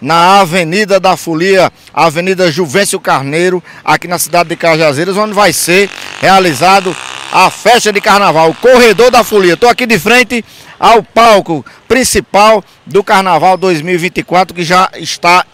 na 0.00 0.40
Avenida 0.40 0.98
da 0.98 1.16
Folia, 1.16 1.70
Avenida 1.92 2.50
Juvencio 2.50 2.98
Carneiro, 2.98 3.62
aqui 3.84 4.08
na 4.08 4.18
cidade 4.18 4.48
de 4.48 4.56
Cajazeiras, 4.56 5.16
onde 5.16 5.32
vai 5.32 5.52
ser 5.52 5.90
realizado 6.20 6.96
a 7.32 7.50
festa 7.50 7.92
de 7.92 8.00
carnaval, 8.00 8.50
o 8.50 8.54
Corredor 8.54 9.10
da 9.10 9.22
Folia. 9.22 9.54
Estou 9.54 9.68
aqui 9.68 9.86
de 9.86 9.98
frente 9.98 10.44
ao 10.78 11.02
palco 11.02 11.64
principal 11.86 12.64
do 12.86 13.04
Carnaval 13.04 13.56
2024, 13.56 14.54
que 14.54 14.64
já 14.64 14.88
está 14.94 15.44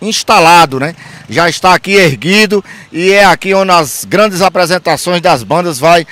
instalado, 0.00 0.80
né? 0.80 0.94
Já 1.28 1.48
está 1.48 1.74
aqui 1.74 1.92
erguido 1.92 2.64
e 2.90 3.12
é 3.12 3.24
aqui 3.24 3.52
onde 3.52 3.70
as 3.70 4.04
grandes 4.08 4.40
apresentações 4.40 5.20
das 5.20 5.42
bandas 5.42 5.78
vai 5.78 6.06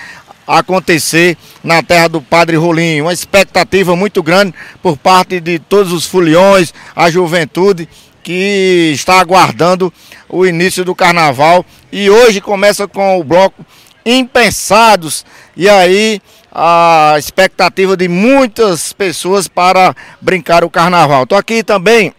acontecer 0.47 1.37
na 1.63 1.83
terra 1.83 2.09
do 2.09 2.21
Padre 2.21 2.57
Rolinho. 2.57 3.05
Uma 3.05 3.13
expectativa 3.13 3.96
muito 3.96 4.23
grande 4.23 4.55
por 4.83 4.96
parte 4.96 5.41
de 5.41 5.59
todos 5.59 5.93
os 5.93 6.07
foliões, 6.07 6.73
a 6.95 7.11
juventude 7.11 7.89
que 8.23 8.93
está 8.95 9.21
aguardando 9.21 9.93
o 10.29 10.45
início 10.45 10.85
do 10.85 10.95
carnaval 10.95 11.64
e 11.93 12.11
hoje 12.11 12.40
começa 12.40 12.89
com 12.89 13.18
o 13.18 13.25
bloco 13.25 13.64
Impensados 14.04 15.25
e 15.57 15.68
aí 15.68 16.21
a 16.53 17.17
expectativa 17.18 17.96
de 17.96 18.09
muitas 18.09 18.93
pessoas 18.93 19.49
para 19.49 19.95
brincar 20.21 20.65
o 20.65 20.71
carnaval. 20.71 21.25
Estou 21.25 21.37
aqui 21.37 21.63
também, 21.63 22.15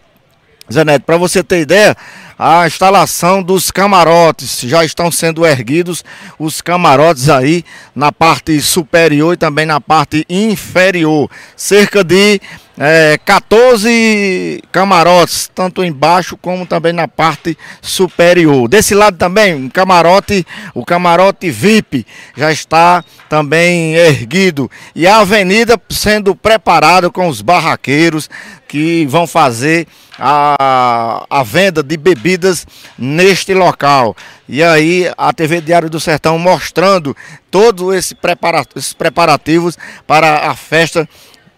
Zé 0.70 0.84
Neto, 0.84 1.02
para 1.04 1.16
você 1.16 1.42
ter 1.42 1.60
ideia, 1.60 1.96
a 2.38 2.66
instalação 2.66 3.42
dos 3.42 3.70
camarotes. 3.70 4.60
Já 4.60 4.84
estão 4.84 5.10
sendo 5.10 5.44
erguidos 5.44 6.04
os 6.38 6.60
camarotes 6.60 7.28
aí 7.28 7.64
na 7.94 8.12
parte 8.12 8.60
superior 8.60 9.34
e 9.34 9.36
também 9.36 9.66
na 9.66 9.80
parte 9.80 10.24
inferior. 10.28 11.28
Cerca 11.56 12.04
de 12.04 12.40
é, 12.78 13.18
14 13.24 14.62
camarotes, 14.70 15.50
tanto 15.52 15.82
embaixo 15.84 16.36
como 16.36 16.64
também 16.64 16.92
na 16.92 17.08
parte 17.08 17.58
superior. 17.82 18.68
Desse 18.68 18.94
lado 18.94 19.16
também, 19.16 19.54
um 19.54 19.68
camarote, 19.68 20.46
o 20.72 20.84
camarote 20.84 21.50
VIP 21.50 22.06
já 22.36 22.52
está 22.52 23.04
também 23.28 23.94
erguido 23.94 24.70
e 24.94 25.06
a 25.06 25.18
avenida 25.18 25.80
sendo 25.90 26.36
preparada 26.36 27.10
com 27.10 27.26
os 27.26 27.42
barraqueiros 27.42 28.30
que 28.68 29.06
vão 29.06 29.26
fazer 29.26 29.88
a, 30.18 31.24
a 31.28 31.42
venda 31.42 31.82
de 31.82 31.96
bebidas 31.96 32.27
neste 32.98 33.54
local. 33.54 34.16
E 34.48 34.62
aí 34.62 35.10
a 35.16 35.32
TV 35.32 35.60
Diário 35.60 35.88
do 35.88 36.00
Sertão 36.00 36.38
mostrando 36.38 37.16
todos 37.50 37.94
esse 37.94 38.16
esses 38.76 38.92
preparativos 38.92 39.78
para 40.06 40.50
a 40.50 40.54
festa 40.54 41.08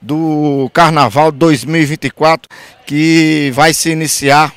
do 0.01 0.71
Carnaval 0.73 1.31
2024 1.33 2.49
que 2.87 3.51
vai 3.55 3.75
se 3.75 3.91
iniciar 3.91 4.53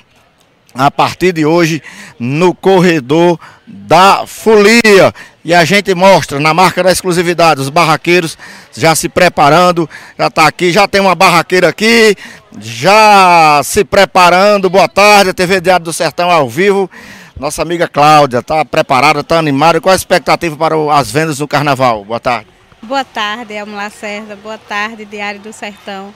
a 0.74 0.90
partir 0.90 1.32
de 1.32 1.46
hoje 1.46 1.82
no 2.20 2.54
corredor 2.54 3.40
da 3.68 4.26
Folia. 4.26 5.14
E 5.46 5.54
a 5.54 5.66
gente 5.66 5.94
mostra 5.94 6.40
na 6.40 6.54
marca 6.54 6.82
da 6.82 6.92
exclusividade, 6.92 7.60
os 7.60 7.70
barraqueiros 7.70 8.38
já 8.74 8.96
se 8.96 9.10
preparando, 9.10 9.90
já 10.18 10.28
está 10.28 10.48
aqui, 10.48 10.72
já 10.72 10.88
tem 10.88 11.02
uma 11.02 11.16
barraqueira 11.16 11.68
aqui, 11.68 12.16
já 12.60 13.62
se 13.64 13.84
preparando. 13.84 14.70
Boa 14.70 14.88
tarde, 14.88 15.34
TV 15.34 15.60
Diário 15.60 15.84
do 15.84 15.92
Sertão 15.92 16.32
ao 16.32 16.50
vivo. 16.50 16.90
Nossa 17.38 17.62
amiga 17.62 17.88
Cláudia, 17.88 18.40
está 18.40 18.64
preparada, 18.64 19.20
está 19.20 19.38
animada. 19.38 19.82
Qual 19.82 19.92
a 19.92 19.96
expectativa 19.96 20.56
para 20.56 20.76
as 20.98 21.12
vendas 21.12 21.40
no 21.40 21.48
carnaval? 21.48 22.06
Boa 22.06 22.20
tarde. 22.20 22.48
Boa 22.82 23.04
tarde, 23.04 23.54
Elmo 23.54 23.76
Lacerda. 23.76 24.36
Boa 24.36 24.58
tarde, 24.58 25.04
Diário 25.04 25.40
do 25.40 25.52
Sertão. 25.52 26.14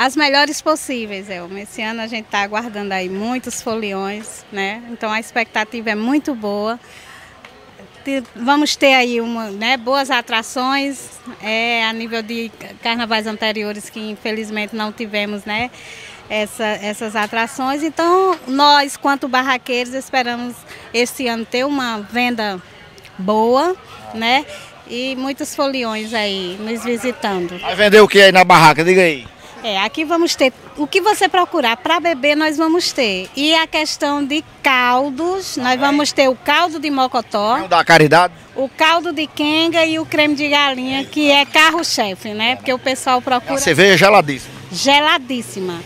As 0.00 0.16
melhores 0.16 0.62
possíveis, 0.62 1.28
Elmo. 1.28 1.58
Esse 1.58 1.82
ano 1.82 2.00
a 2.00 2.06
gente 2.06 2.24
está 2.24 2.40
aguardando 2.40 2.94
aí 2.94 3.06
muitos 3.06 3.60
foliões, 3.60 4.46
né? 4.50 4.82
Então 4.90 5.12
a 5.12 5.20
expectativa 5.20 5.90
é 5.90 5.94
muito 5.94 6.34
boa. 6.34 6.80
Vamos 8.34 8.74
ter 8.76 8.94
aí 8.94 9.20
uma, 9.20 9.50
né, 9.50 9.76
boas 9.76 10.10
atrações 10.10 11.10
é, 11.42 11.84
a 11.84 11.92
nível 11.92 12.22
de 12.22 12.50
carnavais 12.82 13.26
anteriores 13.26 13.90
que 13.90 14.00
infelizmente 14.00 14.74
não 14.74 14.90
tivemos, 14.90 15.44
né? 15.44 15.70
Essa, 16.30 16.64
essas 16.64 17.14
atrações. 17.14 17.82
Então, 17.82 18.38
nós, 18.46 18.96
quanto 18.96 19.28
barraqueiros, 19.28 19.92
esperamos 19.92 20.56
esse 20.94 21.28
ano 21.28 21.44
ter 21.44 21.66
uma 21.66 22.00
venda 22.00 22.58
boa, 23.18 23.76
né? 24.14 24.46
e 24.88 25.14
muitos 25.14 25.54
foliões 25.54 26.14
aí 26.14 26.56
nos 26.58 26.82
visitando. 26.82 27.58
Vai 27.60 27.76
vender 27.76 28.00
o 28.00 28.08
que 28.08 28.22
aí 28.22 28.32
na 28.32 28.44
barraca? 28.44 28.82
Diga 28.82 29.02
aí. 29.02 29.26
É, 29.62 29.78
aqui 29.80 30.04
vamos 30.04 30.34
ter 30.34 30.52
o 30.76 30.86
que 30.86 31.00
você 31.00 31.28
procurar 31.28 31.76
para 31.76 32.00
beber, 32.00 32.36
nós 32.36 32.56
vamos 32.56 32.92
ter. 32.92 33.28
E 33.36 33.54
a 33.54 33.66
questão 33.66 34.24
de 34.24 34.42
caldos, 34.62 35.56
nós 35.56 35.78
vamos 35.78 36.12
ter 36.12 36.28
o 36.28 36.34
caldo 36.34 36.78
de 36.78 36.90
mocotó. 36.90 37.58
Não 37.58 37.68
da 37.68 37.84
caridade? 37.84 38.32
O 38.56 38.68
caldo 38.68 39.12
de 39.12 39.26
quenga 39.26 39.84
e 39.84 39.98
o 39.98 40.06
creme 40.06 40.34
de 40.34 40.48
galinha, 40.48 41.04
que 41.04 41.30
é 41.30 41.44
carro-chefe, 41.44 42.30
né? 42.30 42.56
Porque 42.56 42.72
o 42.72 42.78
pessoal 42.78 43.20
procura. 43.20 43.54
A 43.54 43.58
cerveja 43.58 43.96
geladíssima. 43.96 44.54
Geladíssima 44.72 45.80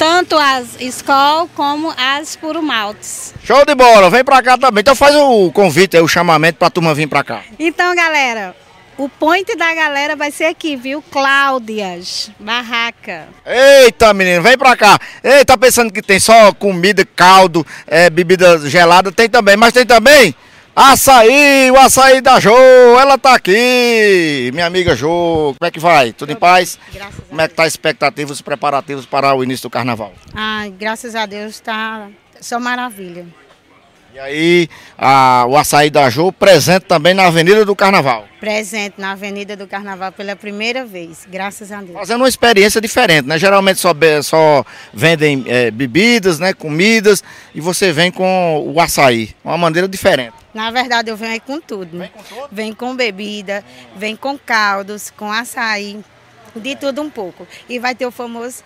tanto 0.00 0.34
as 0.38 0.80
Skol 0.80 1.46
como 1.54 1.92
as 1.94 2.34
Puro 2.34 2.62
Maltes. 2.62 3.34
Show 3.44 3.66
de 3.66 3.74
bola, 3.74 4.08
vem 4.08 4.24
pra 4.24 4.42
cá 4.42 4.56
também. 4.56 4.80
Então 4.80 4.94
faz 4.94 5.14
o 5.14 5.52
convite 5.52 5.94
o 5.98 6.08
chamamento 6.08 6.58
pra 6.58 6.70
turma 6.70 6.94
vir 6.94 7.06
pra 7.06 7.22
cá. 7.22 7.42
Então, 7.58 7.94
galera, 7.94 8.56
o 9.00 9.08
point 9.08 9.56
da 9.56 9.74
galera 9.74 10.14
vai 10.14 10.30
ser 10.30 10.44
aqui, 10.44 10.76
viu? 10.76 11.02
Cláudias, 11.10 12.30
barraca. 12.38 13.28
Eita, 13.46 14.12
menino, 14.12 14.42
vem 14.42 14.58
pra 14.58 14.76
cá. 14.76 14.98
Ei, 15.24 15.44
tá 15.44 15.56
pensando 15.56 15.92
que 15.92 16.02
tem 16.02 16.20
só 16.20 16.52
comida, 16.52 17.04
caldo, 17.04 17.66
é, 17.86 18.10
bebida 18.10 18.58
gelada? 18.68 19.10
Tem 19.10 19.28
também, 19.28 19.56
mas 19.56 19.72
tem 19.72 19.86
também 19.86 20.34
Açaí, 20.76 21.70
o 21.70 21.76
açaí 21.76 22.20
da 22.20 22.38
Jo, 22.38 22.54
ela 22.98 23.18
tá 23.18 23.34
aqui, 23.34 24.50
minha 24.52 24.66
amiga 24.66 24.94
Jo. 24.94 25.54
Como 25.58 25.66
é 25.66 25.70
que 25.70 25.80
vai? 25.80 26.12
Tudo 26.12 26.32
em 26.32 26.36
paz? 26.36 26.78
Graças 26.92 27.24
Como 27.28 27.40
é 27.40 27.48
que 27.48 27.54
tá 27.54 27.64
a 27.64 27.66
expectativa, 27.66 28.32
os 28.32 28.40
preparativos 28.40 29.04
para 29.04 29.34
o 29.34 29.42
início 29.42 29.68
do 29.68 29.70
carnaval? 29.70 30.12
Ah, 30.34 30.66
graças 30.78 31.14
a 31.14 31.26
Deus 31.26 31.58
tá 31.58 32.08
só 32.40 32.60
maravilha. 32.60 33.26
E 34.12 34.18
aí, 34.18 34.68
a, 34.98 35.44
o 35.48 35.56
açaí 35.56 35.88
da 35.88 36.10
Jô 36.10 36.32
presente 36.32 36.82
também 36.82 37.14
na 37.14 37.26
Avenida 37.26 37.64
do 37.64 37.76
Carnaval. 37.76 38.26
Presente 38.40 38.94
na 38.98 39.12
Avenida 39.12 39.56
do 39.56 39.68
Carnaval 39.68 40.10
pela 40.10 40.34
primeira 40.34 40.84
vez, 40.84 41.26
graças 41.30 41.70
a 41.70 41.80
Deus. 41.80 41.92
Fazendo 41.92 42.22
uma 42.22 42.28
experiência 42.28 42.80
diferente, 42.80 43.28
né? 43.28 43.38
Geralmente 43.38 43.78
só, 43.78 43.94
só 44.22 44.64
vendem 44.92 45.44
é, 45.46 45.70
bebidas, 45.70 46.40
né? 46.40 46.52
Comidas, 46.52 47.22
e 47.54 47.60
você 47.60 47.92
vem 47.92 48.10
com 48.10 48.72
o 48.74 48.80
açaí, 48.80 49.34
uma 49.44 49.56
maneira 49.56 49.86
diferente. 49.86 50.34
Na 50.52 50.72
verdade, 50.72 51.08
eu 51.08 51.16
venho 51.16 51.32
aí 51.32 51.40
com 51.40 51.60
tudo. 51.60 51.96
Vem 51.96 52.08
com 52.08 52.22
tudo? 52.22 52.48
Vem 52.50 52.72
com 52.72 52.96
bebida, 52.96 53.64
vem 53.94 54.16
com 54.16 54.36
caldos, 54.36 55.12
com 55.16 55.30
açaí, 55.30 56.00
de 56.56 56.74
tudo 56.74 57.00
um 57.00 57.10
pouco. 57.10 57.46
E 57.68 57.78
vai 57.78 57.94
ter 57.94 58.06
o 58.06 58.10
famoso 58.10 58.64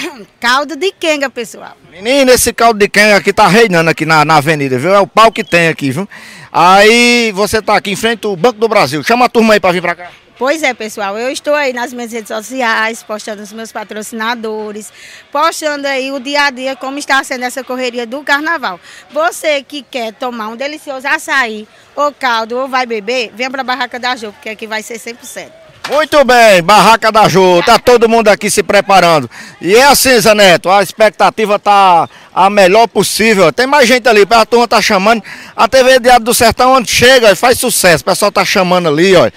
caldo 0.40 0.76
de 0.76 0.92
quenga, 0.92 1.28
pessoal. 1.30 1.76
Menino, 1.90 2.30
esse 2.30 2.52
caldo 2.52 2.78
de 2.78 2.88
quenga 2.88 3.16
aqui 3.16 3.32
tá 3.32 3.46
reinando 3.46 3.90
aqui 3.90 4.04
na, 4.04 4.24
na 4.24 4.36
avenida, 4.36 4.78
viu? 4.78 4.94
É 4.94 5.00
o 5.00 5.06
pau 5.06 5.32
que 5.32 5.44
tem 5.44 5.68
aqui, 5.68 5.90
viu? 5.90 6.08
Aí 6.52 7.32
você 7.32 7.60
tá 7.60 7.76
aqui 7.76 7.90
em 7.90 7.96
frente 7.96 8.26
ao 8.26 8.36
Banco 8.36 8.58
do 8.58 8.68
Brasil. 8.68 9.02
Chama 9.02 9.26
a 9.26 9.28
turma 9.28 9.54
aí 9.54 9.60
para 9.60 9.72
vir 9.72 9.82
para 9.82 9.94
cá. 9.94 10.10
Pois 10.38 10.62
é, 10.62 10.74
pessoal, 10.74 11.16
eu 11.16 11.30
estou 11.30 11.54
aí 11.54 11.72
nas 11.72 11.94
minhas 11.94 12.12
redes 12.12 12.28
sociais, 12.28 13.02
postando 13.02 13.42
os 13.42 13.54
meus 13.54 13.72
patrocinadores, 13.72 14.92
postando 15.32 15.86
aí 15.86 16.12
o 16.12 16.20
dia 16.20 16.42
a 16.42 16.50
dia, 16.50 16.76
como 16.76 16.98
está 16.98 17.24
sendo 17.24 17.44
essa 17.44 17.64
correria 17.64 18.06
do 18.06 18.22
carnaval. 18.22 18.78
Você 19.10 19.62
que 19.62 19.80
quer 19.80 20.12
tomar 20.12 20.48
um 20.48 20.56
delicioso 20.56 21.08
açaí, 21.08 21.66
ou 21.94 22.12
caldo, 22.12 22.58
ou 22.58 22.68
vai 22.68 22.84
beber, 22.84 23.32
venha 23.34 23.50
para 23.50 23.62
a 23.62 23.64
Barraca 23.64 23.98
da 23.98 24.14
Jô, 24.14 24.30
porque 24.30 24.50
aqui 24.50 24.66
vai 24.66 24.82
ser 24.82 24.98
100%. 24.98 25.65
Muito 25.88 26.24
bem, 26.24 26.62
Barraca 26.64 27.12
da 27.12 27.28
Jô, 27.28 27.62
tá 27.64 27.78
todo 27.78 28.08
mundo 28.08 28.26
aqui 28.26 28.50
se 28.50 28.60
preparando. 28.60 29.30
E 29.60 29.76
é 29.76 29.84
assim, 29.84 30.18
Zé 30.18 30.34
Neto, 30.34 30.68
a 30.68 30.82
expectativa 30.82 31.60
tá 31.60 32.08
a 32.34 32.50
melhor 32.50 32.88
possível. 32.88 33.52
Tem 33.52 33.68
mais 33.68 33.86
gente 33.88 34.08
ali, 34.08 34.26
a 34.28 34.44
turma 34.44 34.66
tá 34.66 34.82
chamando. 34.82 35.22
A 35.56 35.68
TV 35.68 36.00
Diário 36.00 36.24
do 36.24 36.34
Sertão, 36.34 36.72
onde 36.72 36.90
chega, 36.90 37.36
faz 37.36 37.60
sucesso. 37.60 38.02
O 38.02 38.06
pessoal 38.06 38.32
tá 38.32 38.44
chamando 38.44 38.88
ali, 38.88 39.14
ó. 39.14 39.30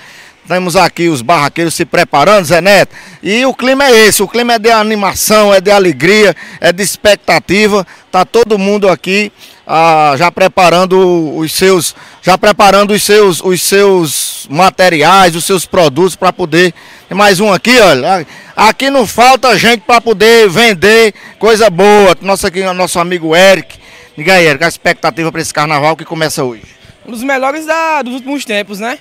Temos 0.48 0.75
aqui 0.75 1.07
os 1.07 1.22
barraqueiros 1.22 1.75
se 1.75 1.86
preparando, 1.86 2.46
Zé 2.46 2.60
Neto. 2.60 2.96
E 3.22 3.46
o 3.46 3.54
clima 3.54 3.86
é 3.86 4.07
esse, 4.07 4.24
o 4.24 4.28
clima 4.28 4.54
é 4.54 4.60
de 4.60 4.72
animação, 4.72 5.54
é 5.54 5.62
de 5.62 5.69
alegria, 5.69 6.36
é 6.60 6.74
de 6.74 6.81
expectativa. 6.81 7.86
Tá 8.12 8.25
todo 8.25 8.57
mundo 8.57 8.90
aqui 8.90 9.31
ah, 9.68 10.16
já 10.18 10.31
preparando 10.31 11.38
os 11.38 11.54
seus, 11.54 11.96
já 12.24 12.36
preparando 12.40 12.92
os 12.92 13.04
seus, 13.04 13.40
os 13.40 13.62
seus 13.62 14.29
materiais, 14.50 15.36
os 15.36 15.46
seus 15.46 15.66
produtos 15.66 16.16
para 16.16 16.34
poder. 16.34 16.74
Tem 17.07 17.16
mais 17.18 17.40
um 17.40 17.54
aqui, 17.54 17.80
olha. 17.80 18.25
Aqui 18.56 18.90
não 18.90 19.06
falta 19.06 19.57
gente 19.57 19.81
para 19.81 20.01
poder 20.01 20.50
vender 20.50 21.13
coisa 21.38 21.69
boa. 21.69 22.18
Nosso 22.22 22.48
aqui, 22.48 22.62
nosso 22.74 23.00
amigo 23.00 23.36
Eric. 23.36 23.80
Diga 24.18 24.34
aí, 24.34 24.48
Eric, 24.48 24.63
a 24.63 24.68
expectativa 24.68 25.31
para 25.31 25.40
esse 25.42 25.54
carnaval 25.54 25.96
que 25.96 26.04
começa 26.04 26.44
hoje. 26.44 26.63
Um 27.06 27.12
dos 27.12 27.24
melhores 27.24 27.66
da, 27.66 28.01
dos 28.01 28.16
últimos 28.16 28.44
tempos, 28.44 28.80
né? 28.80 29.00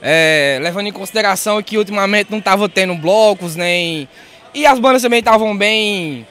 É, 0.00 0.58
levando 0.62 0.86
em 0.86 0.92
consideração 0.92 1.62
que 1.62 1.76
ultimamente 1.76 2.30
não 2.30 2.38
estava 2.38 2.68
tendo 2.68 2.94
blocos, 2.94 3.56
nem. 3.56 4.08
E 4.54 4.64
as 4.64 4.78
bandas 4.78 5.02
também 5.02 5.18
estavam 5.18 5.56
bem 5.56 6.26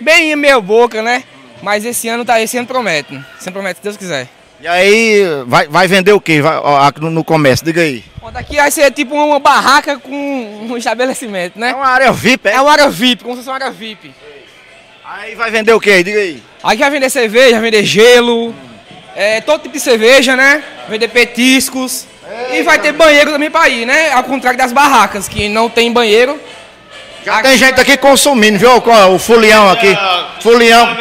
bem 0.00 0.36
meia 0.36 0.60
boca, 0.60 1.02
né? 1.02 1.24
Mas 1.62 1.84
esse 1.84 2.08
ano 2.08 2.24
tá, 2.24 2.40
esse 2.40 2.58
ano 2.58 2.66
promete. 2.66 3.14
Esse 3.38 3.48
ano 3.48 3.52
promete, 3.54 3.78
se 3.78 3.82
Deus 3.82 3.96
quiser. 3.96 4.28
E 4.60 4.66
aí, 4.66 5.22
vai, 5.46 5.68
vai 5.68 5.86
vender 5.86 6.12
o 6.12 6.20
quê 6.20 6.40
vai, 6.40 6.56
ó, 6.56 6.78
aqui 6.78 7.00
no, 7.00 7.10
no 7.10 7.22
comércio? 7.22 7.64
Diga 7.64 7.82
aí. 7.82 8.02
Bom, 8.20 8.32
daqui 8.32 8.56
vai 8.56 8.70
ser 8.70 8.90
tipo 8.90 9.14
uma 9.14 9.38
barraca 9.38 9.98
com 9.98 10.66
um 10.68 10.76
estabelecimento, 10.76 11.58
né? 11.58 11.70
É 11.70 11.74
uma 11.74 11.86
área 11.86 12.10
VIP, 12.12 12.48
é? 12.48 12.54
É 12.54 12.60
uma 12.60 12.72
área 12.72 12.88
VIP, 12.88 13.22
como 13.22 13.36
se 13.36 13.40
fosse 13.40 13.50
uma 13.50 13.56
área 13.56 13.70
VIP. 13.70 14.14
Aí 15.04 15.34
vai 15.34 15.50
vender 15.50 15.72
o 15.72 15.80
quê? 15.80 16.02
Diga 16.02 16.18
aí. 16.18 16.42
Aqui 16.62 16.78
vai 16.78 16.90
vender 16.90 17.10
cerveja, 17.10 17.52
vai 17.52 17.70
vender 17.70 17.84
gelo, 17.84 18.54
é, 19.14 19.40
todo 19.40 19.62
tipo 19.62 19.74
de 19.74 19.80
cerveja, 19.80 20.34
né? 20.34 20.62
Vender 20.88 21.08
petiscos. 21.08 22.06
E 22.52 22.62
vai 22.62 22.78
ter 22.78 22.92
banheiro 22.92 23.30
também 23.30 23.50
pra 23.50 23.68
ir, 23.68 23.86
né? 23.86 24.10
Ao 24.12 24.24
contrário 24.24 24.58
das 24.58 24.72
barracas, 24.72 25.28
que 25.28 25.48
não 25.48 25.68
tem 25.68 25.92
banheiro. 25.92 26.40
Já 27.24 27.42
tem 27.42 27.56
gente 27.56 27.80
aqui 27.80 27.96
consumindo, 27.96 28.58
viu? 28.58 28.70
O 29.12 29.18
fulião 29.18 29.70
aqui. 29.70 29.96
Fulião. 30.40 30.96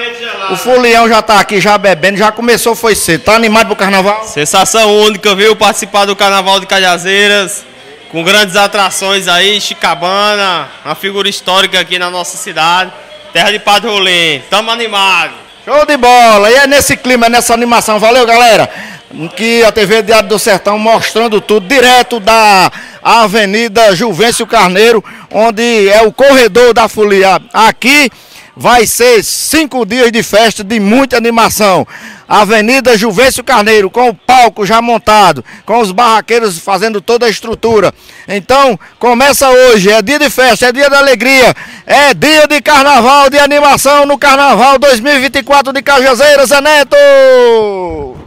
O 0.52 0.56
fulião 0.56 1.08
já 1.08 1.22
tá 1.22 1.40
aqui, 1.40 1.60
já 1.60 1.78
bebendo, 1.78 2.18
já 2.18 2.32
começou, 2.32 2.76
foi 2.76 2.96
cedo. 2.96 3.24
Tá 3.24 3.36
animado 3.36 3.68
pro 3.68 3.76
carnaval? 3.76 4.24
Sensação 4.26 5.00
única, 5.02 5.34
viu? 5.34 5.56
Participar 5.56 6.06
do 6.06 6.16
Carnaval 6.16 6.60
de 6.60 6.68
Cajazeiras, 6.68 7.66
com 8.12 8.24
grandes 8.24 8.56
atrações 8.56 9.28
aí, 9.28 9.60
Chicabana, 9.60 10.70
uma 10.84 10.96
figura 10.96 11.28
histórica 11.28 11.80
aqui 11.80 11.98
na 11.98 12.10
nossa 12.10 12.38
cidade. 12.38 12.92
Terra 13.34 13.52
de 13.52 13.60
Padre 13.60 13.90
Rolim, 13.90 14.42
tamo 14.50 14.70
animado. 14.72 15.34
Show 15.66 15.86
de 15.86 15.98
bola! 15.98 16.52
E 16.52 16.56
é 16.56 16.68
nesse 16.68 16.96
clima, 16.96 17.26
é 17.26 17.30
nessa 17.30 17.54
animação. 17.54 18.00
Valeu, 18.00 18.26
galera! 18.26 18.70
Que 19.36 19.64
a 19.64 19.72
TV 19.72 20.04
Diário 20.04 20.30
do 20.30 20.38
Sertão 20.38 20.78
mostrando 20.78 21.42
tudo 21.42 21.68
direto 21.68 22.20
da 22.20 22.72
Avenida 23.02 23.96
Juvencio 23.96 24.46
Carneiro, 24.46 25.04
onde 25.32 25.90
é 25.90 26.02
o 26.04 26.12
corredor 26.12 26.74
da 26.74 26.88
folia. 26.88 27.42
Aqui 27.54 28.12
vai 28.56 28.88
ser 28.88 29.24
cinco 29.24 29.86
dias 29.86 30.12
de 30.12 30.24
festa 30.24 30.64
de 30.64 30.80
muita 30.80 31.18
animação. 31.18 31.86
Avenida 32.28 32.98
Juvencio 32.98 33.44
Carneiro, 33.44 33.90
com 33.90 34.10
o 34.10 34.16
palco 34.16 34.66
já 34.66 34.82
montado, 34.82 35.46
com 35.66 35.80
os 35.80 35.92
barraqueiros 35.92 36.58
fazendo 36.58 37.00
toda 37.00 37.26
a 37.28 37.30
estrutura. 37.30 37.94
Então, 38.28 38.80
começa 38.98 39.48
hoje, 39.50 39.92
é 39.92 40.02
dia 40.02 40.18
de 40.18 40.30
festa, 40.30 40.68
é 40.68 40.72
dia 40.72 40.90
de 40.90 40.96
alegria, 40.96 41.54
é 41.86 42.14
dia 42.14 42.48
de 42.48 42.62
carnaval, 42.62 43.30
de 43.30 43.38
animação 43.38 44.06
no 44.06 44.18
Carnaval 44.18 44.80
2024 44.80 45.72
de 45.72 45.84
Cajazeiras, 45.84 46.50
Zé 46.50 46.62
Neto! 46.62 48.25